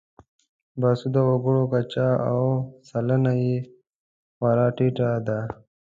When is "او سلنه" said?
2.29-3.31